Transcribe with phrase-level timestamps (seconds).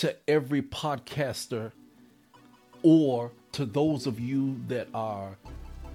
[0.00, 1.70] to every podcaster
[2.82, 5.36] or to those of you that are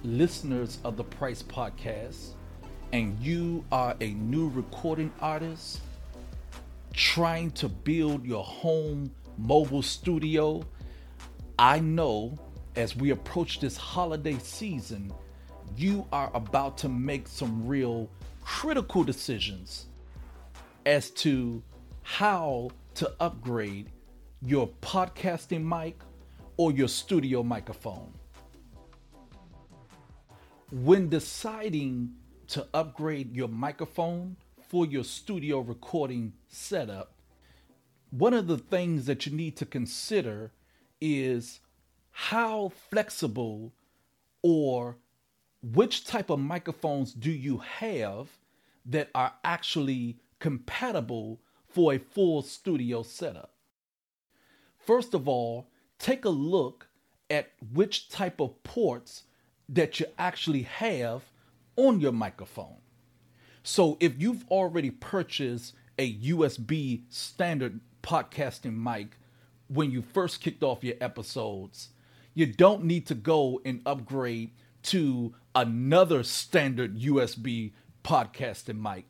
[0.04, 2.34] listeners of the Price Podcast
[2.92, 5.80] and you are a new recording artist
[6.92, 10.62] trying to build your home mobile studio,
[11.58, 12.38] I know
[12.76, 15.12] as we approach this holiday season,
[15.76, 18.08] you are about to make some real
[18.40, 19.86] critical decisions
[20.84, 21.60] as to
[22.04, 23.90] how to upgrade
[24.42, 26.00] your podcasting mic
[26.56, 28.12] or your studio microphone.
[30.70, 32.12] When deciding
[32.48, 34.36] to upgrade your microphone
[34.68, 37.14] for your studio recording setup,
[38.10, 40.52] one of the things that you need to consider
[41.00, 41.60] is
[42.10, 43.72] how flexible
[44.42, 44.96] or
[45.62, 48.28] which type of microphones do you have
[48.84, 53.55] that are actually compatible for a full studio setup?
[54.86, 55.66] First of all,
[55.98, 56.86] take a look
[57.28, 59.24] at which type of ports
[59.68, 61.24] that you actually have
[61.74, 62.76] on your microphone.
[63.64, 69.16] So if you've already purchased a USB standard podcasting mic
[69.66, 71.88] when you first kicked off your episodes,
[72.34, 74.52] you don't need to go and upgrade
[74.84, 77.72] to another standard USB
[78.04, 79.06] podcasting mic.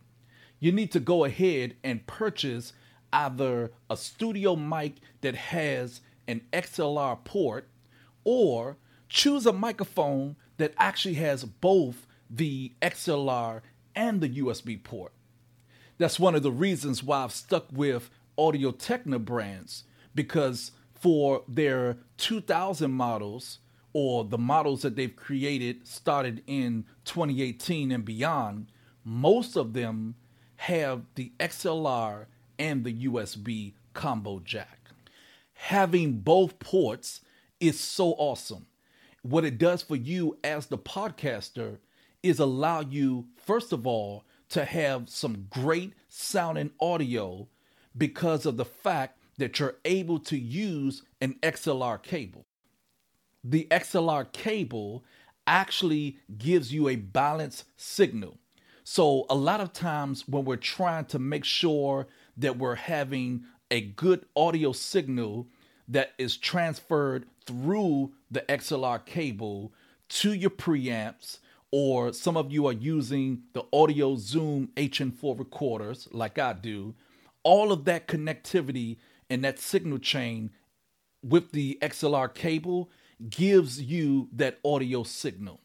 [0.59, 2.73] You need to go ahead and purchase
[3.17, 7.67] either a studio mic that has an XLR port
[8.25, 8.77] or
[9.09, 13.63] choose a microphone that actually has both the XLR
[13.95, 15.13] and the USB port.
[15.97, 21.97] That's one of the reasons why I've stuck with Audio Technica brands because for their
[22.19, 23.61] 2000 models
[23.95, 28.67] or the models that they've created started in 2018 and beyond,
[29.05, 30.17] most of them
[30.57, 32.27] have the XLR
[32.59, 34.91] and the USB combo jack.
[35.55, 37.23] Having both ports
[37.61, 38.67] is so awesome.
[39.23, 41.79] What it does for you as the podcaster
[42.23, 47.49] is allow you, first of all, to have some great sounding audio
[47.97, 52.47] because of the fact that you're able to use an XLR cable.
[53.43, 55.05] The XLR cable
[55.47, 58.39] actually gives you a balanced signal.
[58.85, 62.07] So, a lot of times when we're trying to make sure
[62.37, 65.49] that we're having a good audio signal
[65.89, 69.73] that is transferred through the XLR cable
[70.09, 71.39] to your preamps,
[71.71, 76.95] or some of you are using the Audio Zoom HN4 recorders like I do,
[77.43, 78.97] all of that connectivity
[79.29, 80.51] and that signal chain
[81.23, 82.91] with the XLR cable
[83.29, 85.61] gives you that audio signal.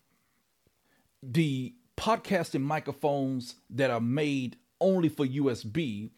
[1.22, 6.09] The podcasting microphones that are made only for USB,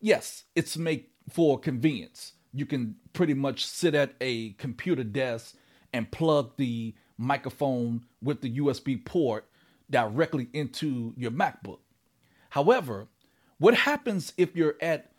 [0.00, 2.32] yes, it's made for convenience.
[2.52, 5.54] You can pretty much sit at a computer desk
[5.92, 9.46] and plug the microphone with the USB port
[9.90, 11.78] directly into your MacBook.
[12.50, 13.08] However,
[13.58, 15.10] what happens if you're at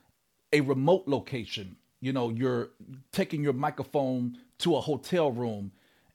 [0.53, 1.75] a remote location?
[2.01, 2.69] You know, you're
[3.11, 5.71] taking your microphone to a hotel room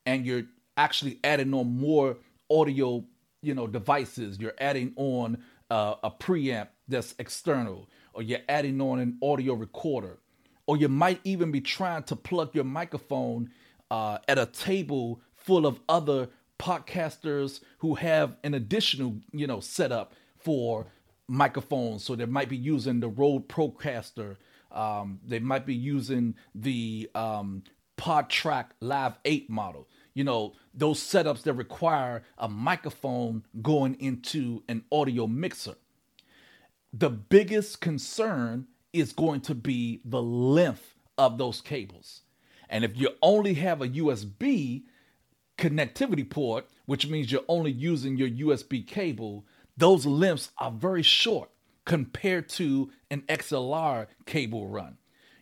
[0.06, 0.44] and you're
[0.76, 2.16] actually adding on more
[2.50, 3.04] audio,
[3.42, 4.38] you know, devices.
[4.38, 5.38] You're adding on
[5.70, 10.18] uh, a preamp that's external, or you're adding on an audio recorder,
[10.66, 13.50] or you might even be trying to plug your microphone
[13.90, 20.14] uh, at a table full of other podcasters who have an additional, you know, setup
[20.38, 20.86] for
[21.28, 22.04] microphones.
[22.04, 24.36] So they might be using the Rode Procaster.
[24.72, 27.62] Um, they might be using the um,
[27.96, 29.88] PodTrack Live 8 model.
[30.14, 35.74] You know, those setups that require a microphone going into an audio mixer.
[36.96, 42.20] The biggest concern is going to be the length of those cables.
[42.68, 44.84] And if you only have a USB
[45.58, 49.44] connectivity port, which means you're only using your USB cable,
[49.76, 51.50] those lengths are very short
[51.84, 54.96] compared to an XLR cable run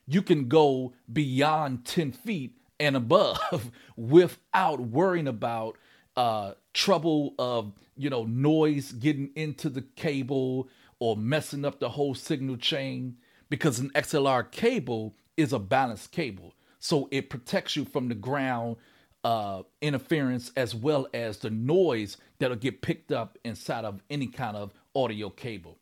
[0.06, 5.78] you can go beyond 10 feet and above without worrying about
[6.16, 10.68] uh, trouble of you know noise getting into the cable
[11.02, 13.16] or messing up the whole signal chain
[13.50, 18.76] because an XLR cable is a balanced cable so it protects you from the ground
[19.24, 24.56] uh, interference as well as the noise that'll get picked up inside of any kind
[24.56, 25.76] of audio cable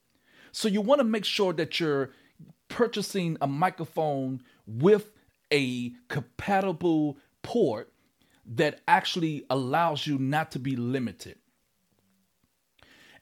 [0.52, 2.10] so you want to make sure that you're
[2.68, 5.10] purchasing a microphone with
[5.52, 7.92] a compatible port
[8.46, 11.36] that actually allows you not to be limited.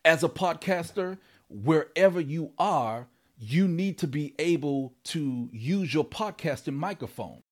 [0.05, 1.19] As a podcaster,
[1.49, 3.09] wherever you are,
[3.39, 7.43] you need to be able to use your podcasting microphone.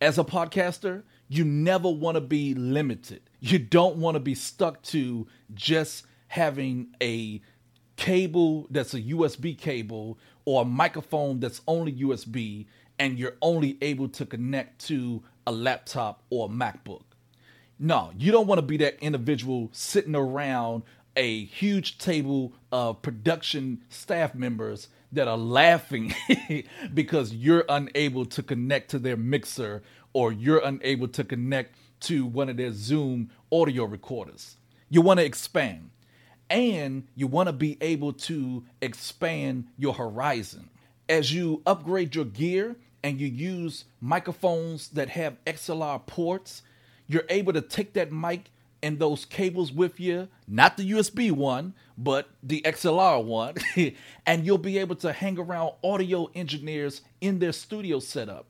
[0.00, 3.22] As a podcaster, you never want to be limited.
[3.38, 7.40] You don't want to be stuck to just having a
[7.96, 12.66] cable that's a USB cable or a microphone that's only USB
[12.98, 17.02] and you're only able to connect to a laptop or a MacBook.
[17.78, 20.82] No, you don't want to be that individual sitting around
[21.16, 26.14] a huge table of production staff members that are laughing
[26.94, 29.82] because you're unable to connect to their mixer
[30.12, 34.56] or you're unable to connect to one of their Zoom audio recorders.
[34.88, 35.90] You want to expand
[36.48, 40.68] and you want to be able to expand your horizon.
[41.08, 46.62] As you upgrade your gear and you use microphones that have XLR ports,
[47.06, 48.50] you're able to take that mic
[48.82, 53.54] and those cables with you, not the USB one, but the XLR one,
[54.26, 58.46] and you'll be able to hang around audio engineers in their studio setup.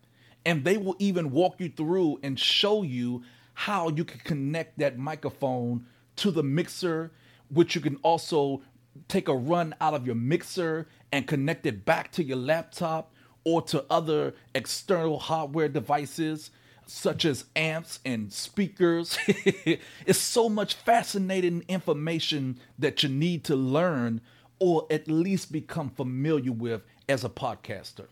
[0.47, 3.23] And they will even walk you through and show you
[3.55, 5.87] how you can connect that microphone
[6.17, 7.13] to the mixer,
[7.51, 8.63] which you can also
[9.09, 13.13] take a run out of your mixer and connect it back to your laptop
[13.45, 16.51] or to other external hardware devices
[16.91, 19.17] such as amps and speakers.
[19.27, 24.21] it's so much fascinating information that you need to learn
[24.59, 28.07] or at least become familiar with as a podcaster.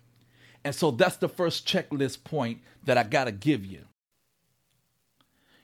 [0.64, 3.84] And so that's the first checklist point that I got to give you.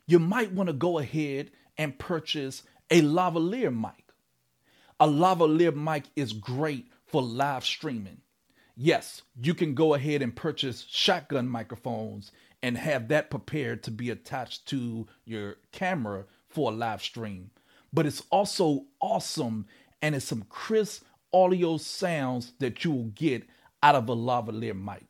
[0.06, 4.04] You might want to go ahead and purchase a lavalier mic.
[5.00, 8.20] A lavalier mic is great for live streaming.
[8.76, 12.32] Yes, you can go ahead and purchase shotgun microphones
[12.64, 17.50] and have that prepared to be attached to your camera for a live stream.
[17.92, 19.66] But it's also awesome
[20.00, 23.42] and it's some crisp audio sounds that you will get
[23.82, 25.04] out of a lavalier mic.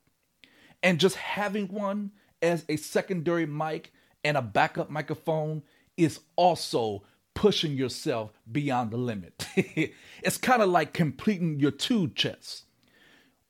[0.82, 2.10] And just having one
[2.42, 3.92] as a secondary mic
[4.24, 5.62] and a backup microphone
[5.96, 7.04] is also
[7.34, 9.46] pushing yourself beyond the limit.
[9.54, 12.64] it's kind of like completing your two chests.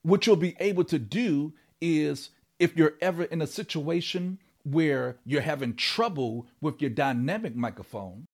[0.03, 2.29] What you'll be able to do is
[2.59, 8.27] if you're ever in a situation where you're having trouble with your dynamic microphone,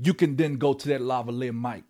[0.00, 1.84] you can then go to that lavalier mic.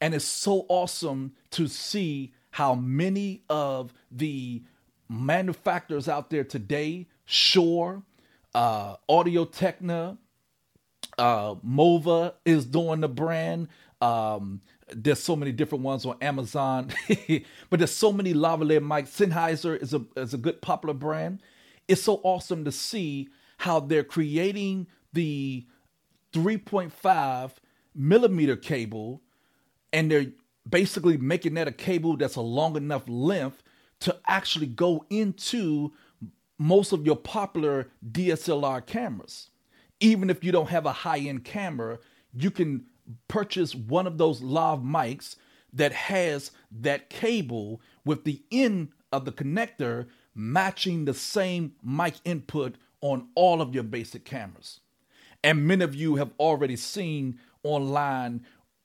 [0.00, 4.62] And it's so awesome to see how many of the
[5.08, 8.02] manufacturers out there today, Shure,
[8.54, 10.18] uh, Audio Technica,
[11.18, 13.68] uh, Movo is doing the brand.
[14.00, 14.62] Um,
[14.92, 16.90] there's so many different ones on Amazon,
[17.70, 19.08] but there's so many lavalier mics.
[19.08, 21.40] Sennheiser is a is a good popular brand.
[21.86, 25.66] It's so awesome to see how they're creating the
[26.32, 27.52] 3.5
[27.94, 29.22] millimeter cable,
[29.92, 30.32] and they're
[30.68, 33.62] basically making that a cable that's a long enough length
[34.00, 35.92] to actually go into
[36.58, 39.50] most of your popular DSLR cameras.
[40.00, 41.98] Even if you don't have a high end camera,
[42.32, 42.84] you can
[43.28, 45.36] purchase one of those lav mics
[45.72, 52.76] that has that cable with the end of the connector matching the same mic input
[53.00, 54.80] on all of your basic cameras.
[55.42, 58.44] And many of you have already seen online,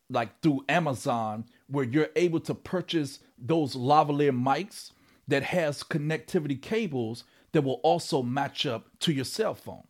[0.09, 4.91] like through Amazon, where you're able to purchase those lavalier mics
[5.27, 9.83] that has connectivity cables that will also match up to your cell phone.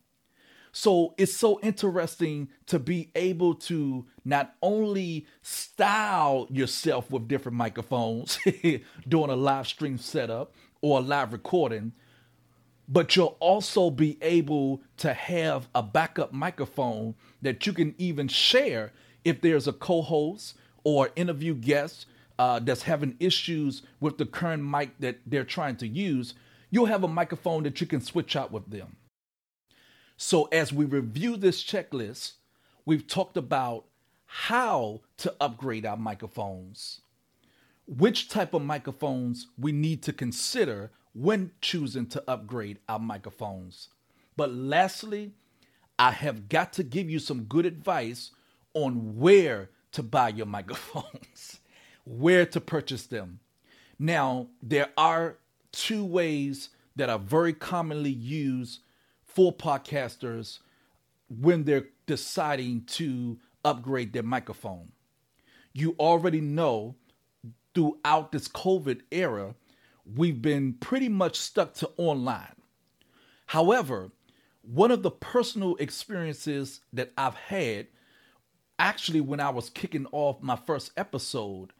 [0.76, 8.38] So it's so interesting to be able to not only style yourself with different microphones
[9.08, 11.92] doing a live stream setup or a live recording,
[12.86, 18.92] but you'll also be able to have a backup microphone that you can even share
[19.24, 22.04] if there's a co host or interview guest
[22.38, 26.34] uh, that's having issues with the current mic that they're trying to use.
[26.70, 28.94] You'll have a microphone that you can switch out with them.
[30.16, 32.32] So, as we review this checklist,
[32.86, 33.84] we've talked about
[34.24, 37.02] how to upgrade our microphones,
[37.86, 43.88] which type of microphones we need to consider when choosing to upgrade our microphones.
[44.36, 45.32] But lastly,
[45.98, 48.30] I have got to give you some good advice
[48.74, 51.60] on where to buy your microphones,
[52.04, 53.40] where to purchase them.
[53.98, 55.36] Now, there are
[55.72, 58.80] two ways that are very commonly used
[59.36, 60.60] for podcasters
[61.28, 64.90] when they're deciding to upgrade their microphone.
[65.74, 66.94] You already know
[67.74, 69.54] throughout this COVID era,
[70.06, 72.56] we've been pretty much stuck to online.
[73.44, 74.10] However,
[74.62, 77.88] one of the personal experiences that I've had,
[78.78, 81.74] actually, when I was kicking off my first episode,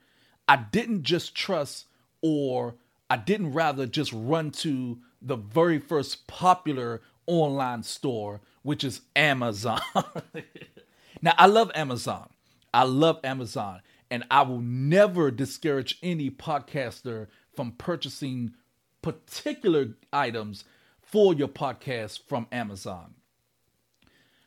[0.47, 1.87] I didn't just trust
[2.21, 2.75] or
[3.09, 9.81] I didn't rather just run to the very first popular online store, which is Amazon.
[11.21, 12.29] now, I love Amazon.
[12.73, 13.81] I love Amazon.
[14.09, 18.53] And I will never discourage any podcaster from purchasing
[19.01, 20.63] particular items
[21.01, 23.15] for your podcast from Amazon.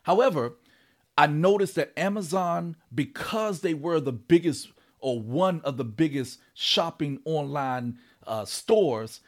[0.03, 0.53] However,
[1.17, 7.19] I noticed that Amazon, because they were the biggest or one of the biggest shopping
[7.25, 9.21] online uh, stores,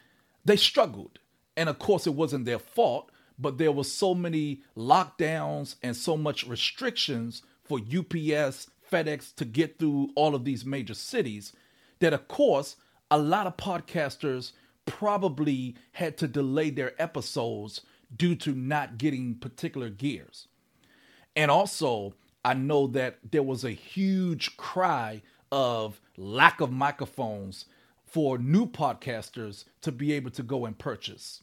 [0.46, 1.20] they struggled.
[1.58, 6.18] And of course, it wasn't their fault, but there were so many lockdowns and so
[6.18, 11.54] much restrictions for UPS, FedEx to get through all of these major cities
[12.00, 12.76] that, of course,
[13.10, 14.52] a lot of podcasters
[14.86, 17.82] probably had to delay their episodes
[18.16, 20.48] due to not getting particular gears.
[21.36, 22.14] And also,
[22.46, 25.22] I know that there was a huge cry
[25.52, 27.66] of lack of microphones
[28.06, 31.42] for new podcasters to be able to go and purchase.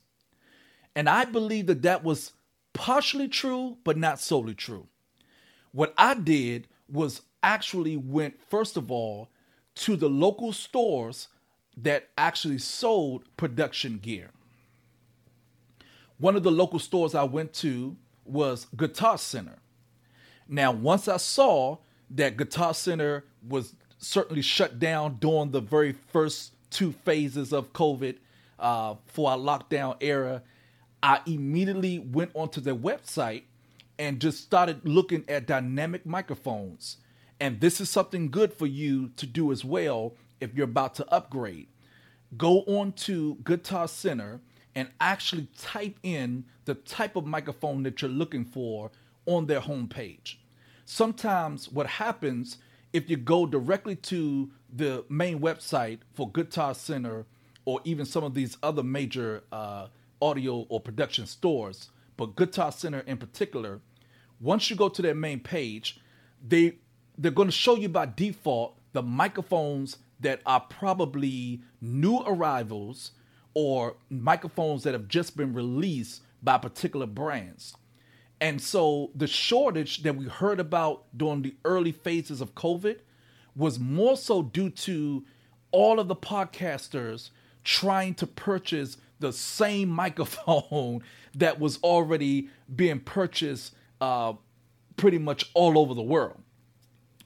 [0.95, 2.33] And I believe that that was
[2.73, 4.87] partially true, but not solely true.
[5.73, 9.29] What I did was actually went, first of all,
[9.77, 11.29] to the local stores
[11.77, 14.31] that actually sold production gear.
[16.19, 19.59] One of the local stores I went to was Guitar Center.
[20.49, 21.79] Now, once I saw
[22.11, 28.17] that Guitar Center was certainly shut down during the very first two phases of COVID
[28.59, 30.43] uh, for our lockdown era,
[31.03, 33.45] I immediately went onto their website
[33.99, 36.99] and just started looking at dynamic microphones.
[37.39, 41.13] And this is something good for you to do as well if you're about to
[41.13, 41.69] upgrade
[42.37, 44.41] go on to Guitar Center
[44.75, 48.91] and actually type in the type of microphone that you're looking for
[49.27, 50.37] on their homepage.
[50.85, 52.59] Sometimes what happens
[52.93, 57.27] if you go directly to the main website for Guitar Center
[57.65, 59.89] or even some of these other major uh,
[60.21, 63.81] audio or production stores, but Guitar Center in particular,
[64.41, 66.01] once you go to their main page,
[66.47, 66.77] they
[67.19, 73.13] they're going to show you by default the microphones that are probably new arrivals
[73.55, 77.77] or microphones that have just been released by particular brands.
[78.41, 82.99] And so the shortage that we heard about during the early phases of COVID
[83.55, 85.25] was more so due to
[85.73, 87.31] all of the podcasters
[87.65, 91.03] trying to purchase the same microphone
[91.35, 94.33] that was already being purchased uh,
[94.97, 96.41] pretty much all over the world.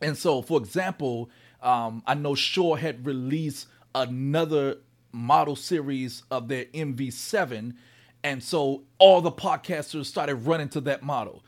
[0.03, 1.31] And so, for example,
[1.63, 4.79] um, I know Shure had released another
[5.13, 7.75] model series of their MV7,
[8.23, 11.45] and so all the podcasters started running to that model.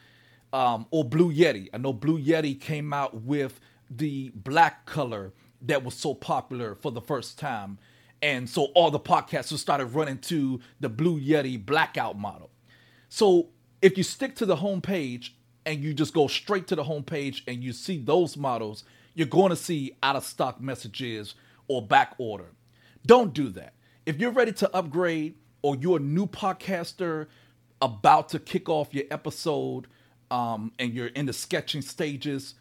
[0.53, 1.69] Um, or Blue Yeti.
[1.75, 3.61] I know Blue Yeti came out with
[3.91, 7.79] the black color that was so popular for the first time.
[8.23, 12.51] And so all the podcasters started running to the Blue Yeti blackout model.
[13.09, 13.49] So
[13.83, 15.31] if you stick to the homepage
[15.65, 19.51] and you just go straight to the homepage and you see those models, you're going
[19.51, 21.35] to see out of stock messages
[21.69, 22.53] or back order.
[23.05, 23.75] Don't do that.
[24.05, 27.27] If you're ready to upgrade or you're a new podcaster
[27.83, 29.87] about to kick off your episode
[30.31, 32.55] um, and you're in the sketching stages,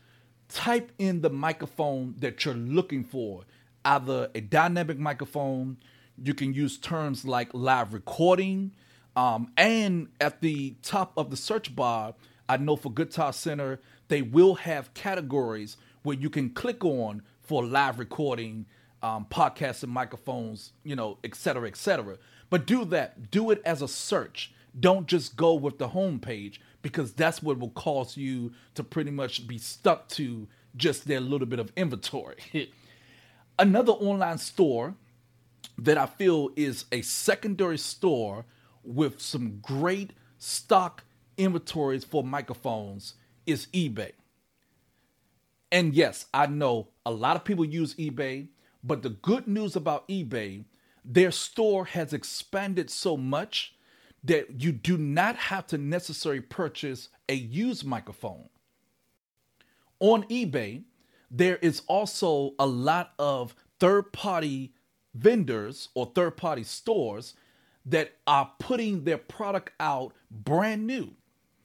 [0.50, 3.44] type in the microphone that you're looking for.
[3.86, 5.78] Either a dynamic microphone,
[6.22, 8.72] you can use terms like live recording,
[9.16, 12.16] um, and at the top of the search bar,
[12.50, 17.64] I know for Guitar Center, they will have categories where you can click on for
[17.64, 18.66] live recording,
[19.02, 22.18] um, podcasts and microphones, you know, et cetera, et cetera.
[22.50, 23.32] But do that.
[23.32, 24.52] Do it as a search.
[24.80, 29.12] Don't just go with the home page because that's what will cause you to pretty
[29.12, 32.38] much be stuck to just their little bit of inventory.
[33.58, 34.96] Another online store
[35.78, 38.46] that I feel is a secondary store
[38.84, 41.04] with some great stock
[41.38, 44.12] inventories for microphones is eBay.
[45.72, 48.48] And yes, I know a lot of people use eBay,
[48.84, 50.66] but the good news about eBay,
[51.04, 53.76] their store has expanded so much
[54.24, 58.50] that you do not have to necessarily purchase a used microphone.
[60.00, 60.84] On eBay,
[61.38, 64.74] there is also a lot of third party
[65.14, 67.34] vendors or third party stores
[67.86, 71.12] that are putting their product out brand new.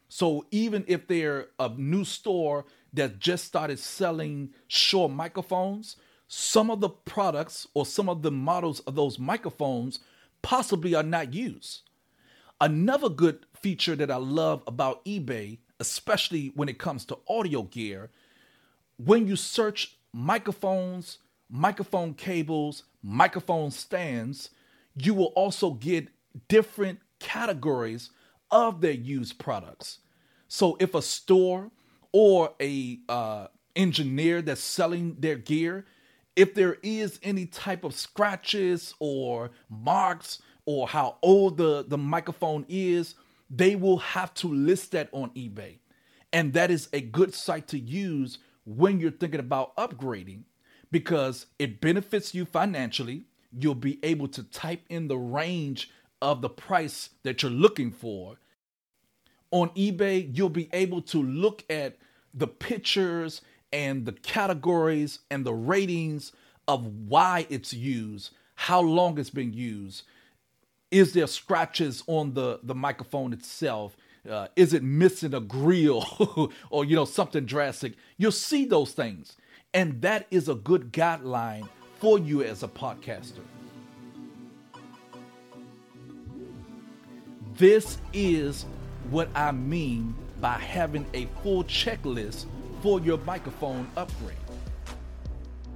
[0.08, 5.96] So even if they're a new store that just started selling Shure microphones,
[6.26, 10.00] some of the products or some of the models of those microphones
[10.42, 11.82] possibly are not used.
[12.60, 18.10] Another good feature that I love about eBay, especially when it comes to audio gear,
[19.04, 21.18] when you search microphones
[21.50, 24.50] microphone cables, microphone stands,
[24.94, 26.08] you will also get
[26.48, 28.10] different categories
[28.50, 29.98] of their used products.
[30.48, 31.70] So if a store
[32.12, 35.84] or a uh, engineer that's selling their gear,
[36.36, 42.64] if there is any type of scratches or marks or how old the, the microphone
[42.68, 43.14] is,
[43.48, 45.78] they will have to list that on eBay.
[46.32, 50.42] And that is a good site to use when you're thinking about upgrading
[50.90, 53.24] because it benefits you financially.
[53.52, 55.90] You'll be able to type in the range
[56.22, 58.36] of the price that you're looking for.
[59.50, 61.98] On eBay, you'll be able to look at
[62.32, 63.40] the pictures
[63.72, 66.32] and the categories and the ratings
[66.68, 70.04] of why it's used, how long it's been used.
[70.90, 73.96] Is there scratches on the, the microphone itself?
[74.28, 77.94] Uh, is it missing a grill or you know something drastic?
[78.18, 79.36] You'll see those things,
[79.72, 83.40] and that is a good guideline for you as a podcaster.
[87.54, 88.66] This is
[89.10, 92.46] what I mean by having a full checklist
[92.82, 94.36] for your microphone upgrade.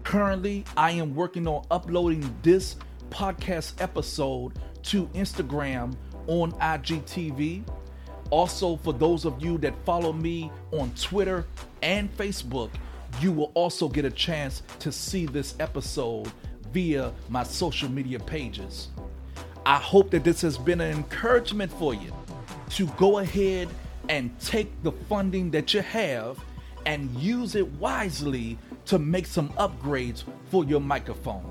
[0.02, 2.76] Currently, I am working on uploading this
[3.10, 5.96] podcast episode to Instagram
[6.26, 7.64] on IGTV
[8.34, 11.46] also, for those of you that follow me on Twitter
[11.82, 12.68] and Facebook,
[13.20, 16.32] you will also get a chance to see this episode
[16.72, 18.88] via my social media pages.
[19.64, 22.12] I hope that this has been an encouragement for you
[22.70, 23.68] to go ahead
[24.08, 26.36] and take the funding that you have
[26.86, 31.48] and use it wisely to make some upgrades for your microphone.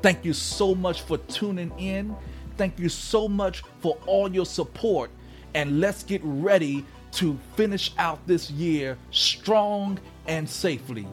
[0.00, 2.16] Thank you so much for tuning in.
[2.56, 5.10] Thank you so much for all your support
[5.54, 11.06] and let's get ready to finish out this year strong and safely.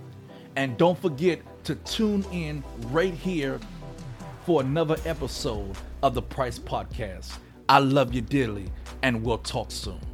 [0.55, 3.59] And don't forget to tune in right here
[4.45, 7.37] for another episode of the Price Podcast.
[7.69, 8.69] I love you dearly,
[9.03, 10.10] and we'll talk soon.